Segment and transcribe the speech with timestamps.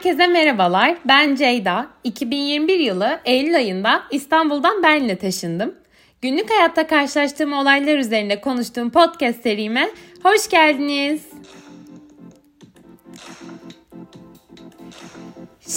[0.00, 0.96] Herkese merhabalar.
[1.08, 1.86] Ben Ceyda.
[2.04, 5.74] 2021 yılı Eylül ayında İstanbul'dan Berlin'e taşındım.
[6.22, 9.88] Günlük hayatta karşılaştığım olaylar üzerine konuştuğum podcast serime
[10.22, 11.26] hoş geldiniz.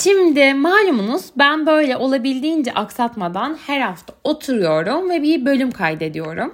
[0.04, 6.54] Şimdi malumunuz ben böyle olabildiğince aksatmadan her hafta oturuyorum ve bir bölüm kaydediyorum.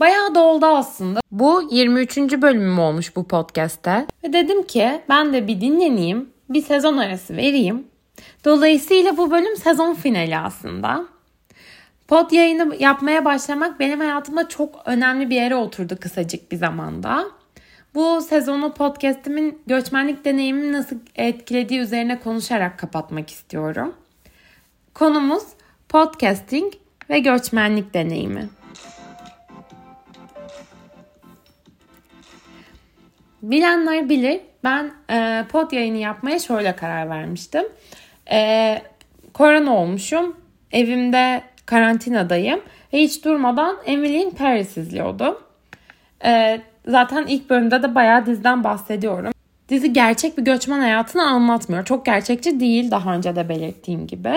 [0.00, 1.20] Bayağı da oldu aslında.
[1.30, 2.18] Bu 23.
[2.18, 4.06] bölümüm olmuş bu podcast'te.
[4.24, 7.86] Ve dedim ki ben de bir dinleneyim, bir sezon arası vereyim.
[8.44, 11.04] Dolayısıyla bu bölüm sezon finali aslında.
[12.08, 17.26] Pod yayını yapmaya başlamak benim hayatımda çok önemli bir yere oturdu kısacık bir zamanda.
[17.94, 23.94] Bu sezonu podcastimin göçmenlik deneyimimi nasıl etkilediği üzerine konuşarak kapatmak istiyorum.
[24.94, 25.42] Konumuz
[25.88, 26.72] podcasting
[27.10, 28.48] ve göçmenlik deneyimi.
[33.42, 37.64] Bilenler bilir ben e, pod yayını yapmaya şöyle karar vermiştim.
[38.30, 38.82] E,
[39.32, 40.36] korona olmuşum.
[40.72, 42.60] Evimde karantinadayım.
[42.92, 45.38] Ve hiç durmadan Emily in Paris izliyordum.
[46.24, 49.32] E, zaten ilk bölümde de bayağı diziden bahsediyorum.
[49.68, 51.84] Dizi gerçek bir göçmen hayatını anlatmıyor.
[51.84, 54.34] Çok gerçekçi değil daha önce de belirttiğim gibi.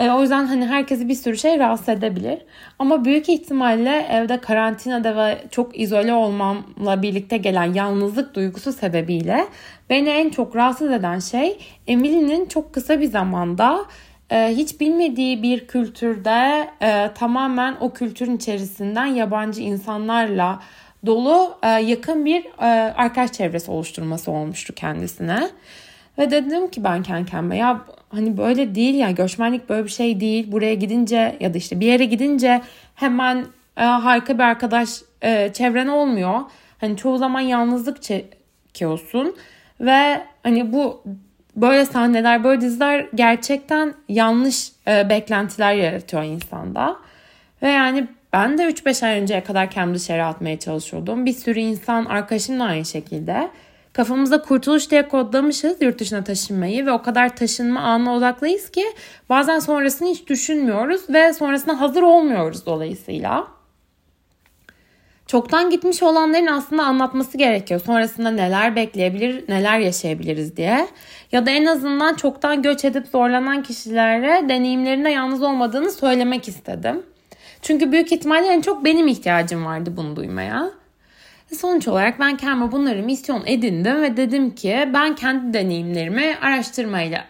[0.00, 2.38] E, o yüzden hani herkesi bir sürü şey rahatsız edebilir.
[2.78, 9.46] Ama büyük ihtimalle evde karantinada ve çok izole olmamla birlikte gelen yalnızlık duygusu sebebiyle
[9.90, 13.84] beni en çok rahatsız eden şey Emily'nin çok kısa bir zamanda
[14.30, 20.60] e, hiç bilmediği bir kültürde e, tamamen o kültürün içerisinden yabancı insanlarla
[21.06, 25.50] dolu e, yakın bir e, arkadaş çevresi oluşturması olmuştu kendisine.
[26.18, 30.52] Ve dedim ki ben kendi ya hani böyle değil ya göçmenlik böyle bir şey değil.
[30.52, 32.62] Buraya gidince ya da işte bir yere gidince
[32.94, 36.40] hemen e, harika bir arkadaş e, çevren olmuyor.
[36.78, 39.36] Hani çoğu zaman yalnızlık çekiyorsun
[39.80, 41.02] ve hani bu
[41.56, 46.96] böyle sahneler, böyle diziler gerçekten yanlış e, beklentiler yaratıyor insanda.
[47.62, 51.26] Ve yani ben de 3-5 ay önceye kadar kendimi dışarı atmaya çalışıyordum.
[51.26, 53.50] Bir sürü insan arkadaşım da aynı şekilde.
[53.92, 58.84] Kafamızda kurtuluş diye kodlamışız yurt dışına taşınmayı ve o kadar taşınma anına odaklıyız ki
[59.28, 63.46] bazen sonrasını hiç düşünmüyoruz ve sonrasında hazır olmuyoruz dolayısıyla.
[65.26, 67.80] Çoktan gitmiş olanların aslında anlatması gerekiyor.
[67.80, 70.88] Sonrasında neler bekleyebilir, neler yaşayabiliriz diye.
[71.32, 77.02] Ya da en azından çoktan göç edip zorlanan kişilere deneyimlerinde yalnız olmadığını söylemek istedim.
[77.62, 80.79] Çünkü büyük ihtimalle en çok benim ihtiyacım vardı bunu duymaya.
[81.58, 87.24] Sonuç olarak ben kendime bunları misyon edindim ve dedim ki ben kendi deneyimlerimi araştırmayla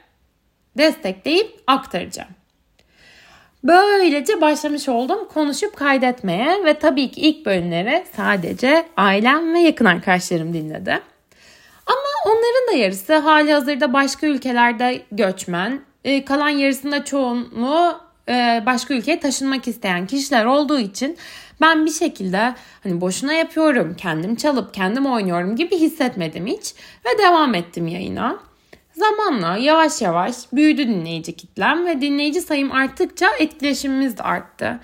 [0.78, 2.30] destekleyip aktaracağım.
[3.64, 10.54] Böylece başlamış oldum konuşup kaydetmeye ve tabii ki ilk bölümleri sadece ailem ve yakın arkadaşlarım
[10.54, 11.00] dinledi.
[11.86, 18.09] Ama onların da yarısı hali hazırda başka ülkelerde göçmen, e, kalan yarısında çoğunluğu
[18.66, 21.16] başka ülkeye taşınmak isteyen kişiler olduğu için
[21.60, 26.74] ben bir şekilde hani boşuna yapıyorum, kendim çalıp kendim oynuyorum gibi hissetmedim hiç
[27.06, 28.38] ve devam ettim yayına.
[28.92, 34.80] Zamanla yavaş yavaş büyüdü dinleyici kitlem ve dinleyici sayım arttıkça etkileşimimiz de arttı.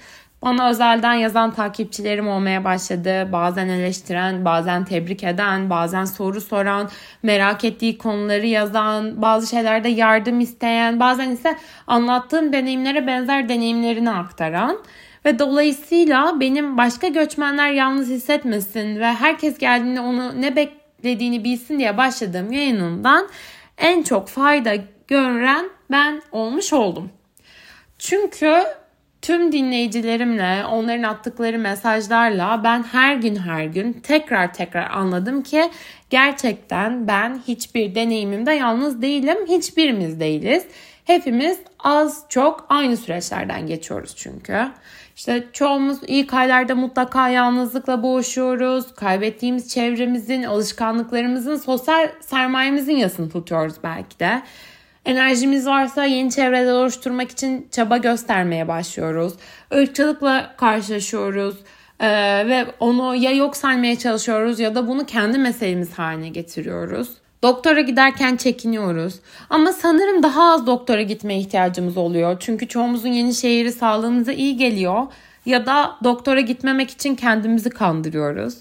[0.47, 3.29] Bana özelden yazan takipçilerim olmaya başladı.
[3.33, 6.91] Bazen eleştiren, bazen tebrik eden, bazen soru soran,
[7.23, 14.79] merak ettiği konuları yazan, bazı şeylerde yardım isteyen, bazen ise anlattığım deneyimlere benzer deneyimlerini aktaran.
[15.25, 21.97] Ve dolayısıyla benim başka göçmenler yalnız hissetmesin ve herkes geldiğinde onu ne beklediğini bilsin diye
[21.97, 23.29] başladığım yayınımdan
[23.79, 24.75] en çok fayda
[25.09, 27.11] gören ben olmuş oldum.
[27.99, 28.65] Çünkü
[29.27, 35.71] tüm dinleyicilerimle, onların attıkları mesajlarla ben her gün her gün tekrar tekrar anladım ki
[36.11, 39.37] gerçekten ben hiçbir deneyimimde yalnız değilim.
[39.49, 40.65] Hiçbirimiz değiliz.
[41.05, 44.69] Hepimiz az çok aynı süreçlerden geçiyoruz çünkü.
[45.17, 48.95] İşte çoğumuz ilk aylarda mutlaka yalnızlıkla boğuşuyoruz.
[48.95, 54.43] Kaybettiğimiz çevremizin, alışkanlıklarımızın, sosyal sermayemizin yasını tutuyoruz belki de.
[55.07, 59.33] Enerjimiz varsa yeni çevreler oluşturmak için çaba göstermeye başlıyoruz.
[59.73, 61.57] Irkçılıkla karşılaşıyoruz
[62.01, 62.09] ee,
[62.49, 67.09] ve onu ya yok saymaya çalışıyoruz ya da bunu kendi meselemiz haline getiriyoruz.
[67.43, 69.15] Doktora giderken çekiniyoruz.
[69.51, 72.37] Ama sanırım daha az doktora gitmeye ihtiyacımız oluyor.
[72.41, 75.03] Çünkü çoğumuzun yeni şehri sağlığımıza iyi geliyor.
[75.47, 78.55] Ya da doktora gitmemek için kendimizi kandırıyoruz.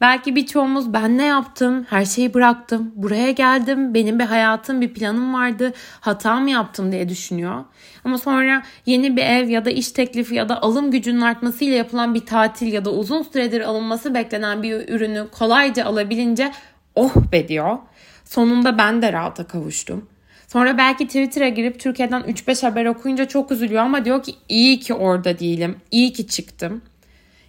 [0.00, 1.86] Belki birçoğumuz ben ne yaptım?
[1.90, 2.92] Her şeyi bıraktım.
[2.94, 3.94] Buraya geldim.
[3.94, 5.72] Benim bir hayatım, bir planım vardı.
[6.00, 7.64] Hata mı yaptım diye düşünüyor.
[8.04, 12.14] Ama sonra yeni bir ev ya da iş teklifi ya da alım gücünün artmasıyla yapılan
[12.14, 16.52] bir tatil ya da uzun süredir alınması beklenen bir ürünü kolayca alabilince
[16.94, 17.78] oh be diyor.
[18.24, 20.09] Sonunda ben de rahata kavuştum.
[20.52, 24.94] Sonra belki Twitter'a girip Türkiye'den 3-5 haber okuyunca çok üzülüyor ama diyor ki iyi ki
[24.94, 26.82] orada değilim, iyi ki çıktım.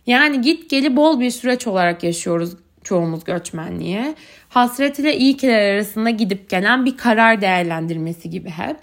[0.07, 4.15] Yani git geli bol bir süreç olarak yaşıyoruz çoğumuz göçmenliğe.
[4.50, 8.77] Hasret ile iyi kiler arasında gidip gelen bir karar değerlendirmesi gibi hep.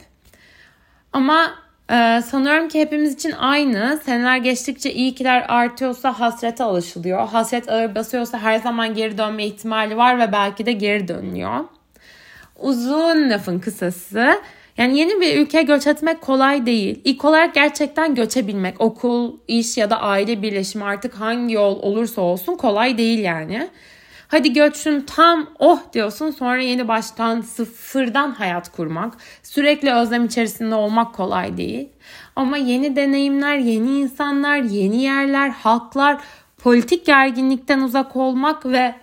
[1.13, 1.55] Ama
[1.91, 4.01] ee, sanıyorum ki hepimiz için aynı.
[4.05, 7.29] Seneler geçtikçe iyi kiler artıyorsa hasrete alışılıyor.
[7.29, 11.65] Hasret ağır basıyorsa her zaman geri dönme ihtimali var ve belki de geri dönüyor.
[12.59, 14.41] Uzun lafın kısası.
[14.77, 17.01] Yani yeni bir ülkeye göç etmek kolay değil.
[17.05, 22.57] İlk olarak gerçekten göçebilmek, okul, iş ya da aile birleşimi artık hangi yol olursa olsun
[22.57, 23.69] kolay değil yani.
[24.29, 29.15] Hadi göçün tam oh diyorsun sonra yeni baştan sıfırdan hayat kurmak.
[29.43, 31.89] Sürekli özlem içerisinde olmak kolay değil.
[32.37, 36.19] Ama yeni deneyimler, yeni insanlar, yeni yerler, halklar,
[36.59, 38.95] politik gerginlikten uzak olmak ve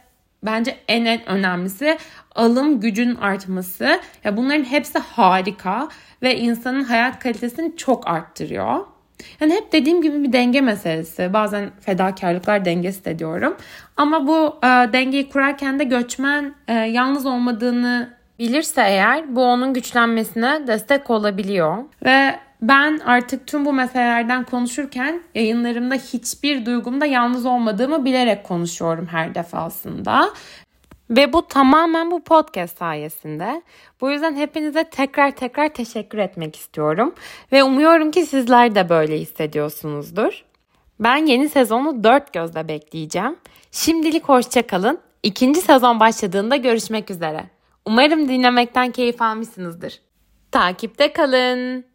[0.46, 1.98] bence en en önemlisi
[2.36, 4.00] alım gücün artması.
[4.24, 5.90] Ya bunların hepsi harika
[6.22, 8.80] ve insanın hayat kalitesini çok arttırıyor.
[9.40, 11.34] Yani hep dediğim gibi bir denge meselesi.
[11.34, 13.58] Bazen fedakarlıklar dengesi de diyorum.
[13.98, 20.68] Ama bu e, dengeyi kurarken de göçmen e, yalnız olmadığını bilirse eğer bu onun güçlenmesine
[20.68, 21.78] destek olabiliyor.
[22.06, 29.36] Ve ben artık tüm bu meselelerden konuşurken yayınlarımda hiçbir duygumda yalnız olmadığımı bilerek konuşuyorum her
[29.36, 30.30] defasında.
[31.10, 33.62] Ve bu tamamen bu podcast sayesinde.
[34.02, 37.16] Bu yüzden hepinize tekrar tekrar teşekkür etmek istiyorum.
[37.52, 40.44] Ve umuyorum ki sizler de böyle hissediyorsunuzdur.
[41.00, 43.36] Ben yeni sezonu dört gözle bekleyeceğim.
[43.72, 45.00] Şimdilik hoşçakalın.
[45.24, 47.44] İkinci sezon başladığında görüşmek üzere.
[47.86, 50.02] Umarım dinlemekten keyif almışsınızdır.
[50.52, 51.95] Takipte kalın.